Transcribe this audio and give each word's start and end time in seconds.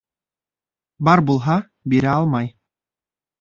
Бар 1.09 1.21
булһа, 1.31 1.59
бирә 1.95 2.11
алмай 2.15 2.51